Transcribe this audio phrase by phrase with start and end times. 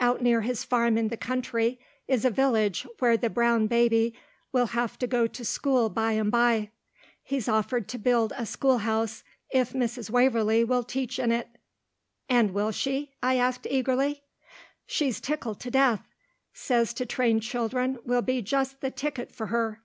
[0.00, 1.78] "Out near his farm in the country,
[2.08, 4.14] is a village where the brown baby
[4.50, 6.70] will have to go to school bye and bye.
[7.22, 10.08] He's offered to build a school house, if Mrs.
[10.08, 11.48] Waverlee will teach in it."
[12.26, 14.22] "And will she?" I asked eagerly.
[14.86, 16.08] "She's tickled to death.
[16.54, 19.82] Says to train children will be just the ticket for her."